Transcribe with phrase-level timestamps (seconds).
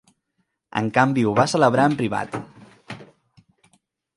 [0.81, 2.39] En canvi ho va celebrar en privat.